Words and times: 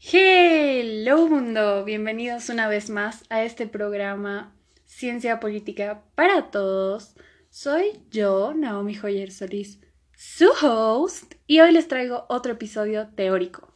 Hello 0.00 1.28
mundo, 1.28 1.84
bienvenidos 1.84 2.48
una 2.48 2.68
vez 2.68 2.90
más 2.90 3.24
a 3.30 3.42
este 3.42 3.66
programa 3.66 4.54
Ciencia 4.84 5.40
Política 5.40 6.04
para 6.14 6.50
Todos. 6.50 7.14
Soy 7.48 8.02
yo, 8.10 8.52
Naomi 8.54 8.94
Joyer 8.94 9.32
Solís, 9.32 9.80
su 10.14 10.50
host, 10.62 11.34
y 11.46 11.60
hoy 11.60 11.72
les 11.72 11.88
traigo 11.88 12.26
otro 12.28 12.52
episodio 12.52 13.08
teórico. 13.14 13.72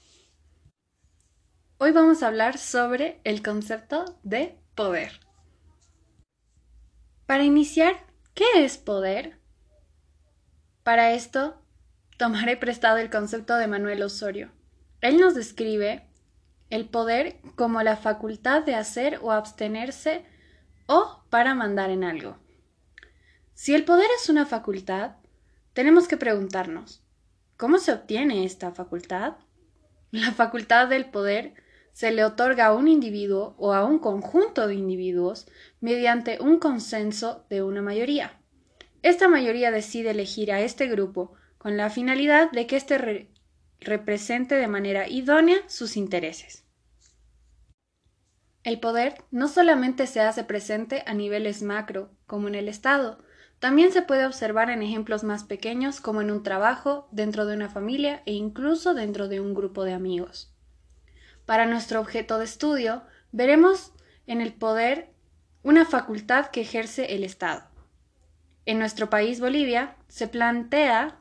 Hoy 1.79 1.93
vamos 1.93 2.23
a 2.23 2.27
hablar 2.27 2.59
sobre 2.59 3.21
el 3.25 3.43
concepto 3.43 4.19
de 4.23 4.59
poder. 4.75 5.21
Para 7.27 7.45
iniciar, 7.45 7.95
¿qué 8.35 8.65
es 8.65 8.77
poder? 8.77 9.39
Para 10.83 11.13
esto, 11.13 11.63
tomaré 12.19 12.57
prestado 12.57 12.99
el 12.99 13.11
concepto 13.11 13.57
de 13.57 13.69
Manuel 13.69 14.03
Osorio. 14.03 14.51
Él 15.01 15.19
nos 15.19 15.35
describe 15.35 16.08
el 16.71 16.89
poder 16.89 17.41
como 17.55 17.83
la 17.83 17.97
facultad 17.97 18.63
de 18.63 18.75
hacer 18.75 19.19
o 19.23 19.33
abstenerse 19.33 20.25
o 20.87 21.23
para 21.31 21.55
mandar 21.55 21.91
en 21.91 22.05
algo. 22.05 22.39
Si 23.55 23.75
el 23.75 23.85
poder 23.85 24.09
es 24.21 24.29
una 24.29 24.47
facultad, 24.47 25.17
tenemos 25.73 26.09
que 26.09 26.17
preguntarnos, 26.17 27.03
¿cómo 27.57 27.79
se 27.79 27.93
obtiene 27.93 28.45
esta 28.45 28.73
facultad? 28.73 29.37
La 30.11 30.33
facultad 30.33 30.89
del 30.89 31.11
poder 31.11 31.55
se 31.93 32.13
le 32.13 32.25
otorga 32.25 32.67
a 32.67 32.75
un 32.75 32.87
individuo 32.87 33.57
o 33.59 33.75
a 33.75 33.85
un 33.85 33.99
conjunto 33.99 34.69
de 34.69 34.75
individuos 34.75 35.49
mediante 35.81 36.39
un 36.41 36.59
consenso 36.59 37.45
de 37.51 37.63
una 37.63 37.83
mayoría. 37.83 38.41
Esta 39.03 39.29
mayoría 39.29 39.71
decide 39.71 40.11
elegir 40.11 40.53
a 40.53 40.61
este 40.61 40.87
grupo 40.87 41.33
con 41.59 41.77
la 41.77 41.91
finalidad 41.91 42.51
de 42.53 42.67
que 42.67 42.77
éste 42.77 43.27
represente 43.81 44.55
de 44.55 44.69
manera 44.69 45.09
idónea 45.09 45.59
sus 45.69 45.97
intereses. 45.97 46.65
El 48.65 48.81
poder 48.81 49.15
no 49.31 49.49
solamente 49.49 50.07
se 50.07 50.21
hace 50.21 50.45
presente 50.45 51.03
a 51.07 51.15
niveles 51.15 51.63
macro, 51.63 52.11
como 52.27 52.49
en 52.49 52.55
el 52.55 52.69
Estado, 52.69 53.19
también 53.59 53.91
se 53.91 54.03
puede 54.03 54.25
observar 54.25 54.71
en 54.71 54.83
ejemplos 54.83 55.25
más 55.25 55.43
pequeños, 55.43 56.01
como 56.01 56.21
en 56.21 56.31
un 56.31 56.43
trabajo, 56.43 57.09
dentro 57.11 57.45
de 57.45 57.55
una 57.55 57.69
familia 57.69 58.23
e 58.25 58.33
incluso 58.33 58.95
dentro 58.95 59.29
de 59.29 59.41
un 59.41 59.53
grupo 59.53 59.85
de 59.85 59.95
amigos. 59.95 60.55
Para 61.45 61.67
nuestro 61.67 62.01
objeto 62.01 62.39
de 62.39 62.45
estudio, 62.45 63.03
veremos 63.33 63.93
en 64.27 64.41
el 64.41 64.53
poder 64.53 65.11
una 65.63 65.85
facultad 65.85 66.47
que 66.47 66.61
ejerce 66.61 67.15
el 67.17 67.25
Estado. 67.25 67.65
En 68.65 68.79
nuestro 68.79 69.11
país, 69.11 69.41
Bolivia, 69.41 69.97
se 70.07 70.29
plantea 70.29 71.19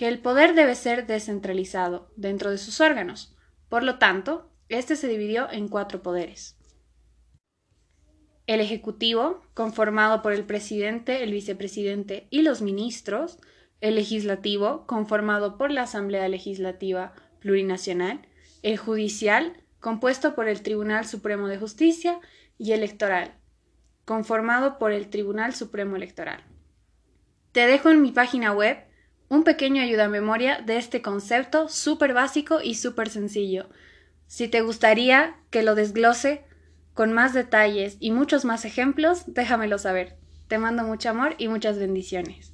que 0.00 0.08
el 0.08 0.18
poder 0.18 0.54
debe 0.54 0.76
ser 0.76 1.06
descentralizado 1.06 2.10
dentro 2.16 2.50
de 2.50 2.56
sus 2.56 2.80
órganos. 2.80 3.36
Por 3.68 3.82
lo 3.82 3.98
tanto, 3.98 4.50
este 4.70 4.96
se 4.96 5.08
dividió 5.08 5.52
en 5.52 5.68
cuatro 5.68 6.02
poderes. 6.02 6.56
El 8.46 8.60
Ejecutivo, 8.60 9.42
conformado 9.52 10.22
por 10.22 10.32
el 10.32 10.46
presidente, 10.46 11.22
el 11.22 11.32
vicepresidente 11.32 12.28
y 12.30 12.40
los 12.40 12.62
ministros. 12.62 13.40
El 13.82 13.96
Legislativo, 13.96 14.86
conformado 14.86 15.58
por 15.58 15.70
la 15.70 15.82
Asamblea 15.82 16.26
Legislativa 16.28 17.12
Plurinacional. 17.40 18.22
El 18.62 18.78
Judicial, 18.78 19.62
compuesto 19.80 20.34
por 20.34 20.48
el 20.48 20.62
Tribunal 20.62 21.04
Supremo 21.04 21.46
de 21.46 21.58
Justicia. 21.58 22.20
Y 22.56 22.72
Electoral, 22.72 23.34
conformado 24.06 24.78
por 24.78 24.92
el 24.92 25.10
Tribunal 25.10 25.54
Supremo 25.54 25.96
Electoral. 25.96 26.42
Te 27.52 27.66
dejo 27.66 27.90
en 27.90 28.00
mi 28.00 28.12
página 28.12 28.54
web 28.54 28.88
un 29.30 29.44
pequeño 29.44 29.80
ayuda 29.80 30.06
a 30.06 30.08
memoria 30.08 30.60
de 30.60 30.76
este 30.76 31.02
concepto 31.02 31.68
súper 31.68 32.12
básico 32.12 32.60
y 32.60 32.74
súper 32.74 33.08
sencillo. 33.08 33.70
Si 34.26 34.48
te 34.48 34.60
gustaría 34.60 35.36
que 35.50 35.62
lo 35.62 35.76
desglose 35.76 36.44
con 36.94 37.12
más 37.12 37.32
detalles 37.32 37.96
y 38.00 38.10
muchos 38.10 38.44
más 38.44 38.64
ejemplos, 38.64 39.22
déjamelo 39.28 39.78
saber. 39.78 40.16
Te 40.48 40.58
mando 40.58 40.82
mucho 40.82 41.10
amor 41.10 41.36
y 41.38 41.46
muchas 41.46 41.78
bendiciones. 41.78 42.52